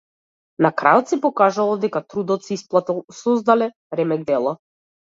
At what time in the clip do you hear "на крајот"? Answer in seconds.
0.65-1.11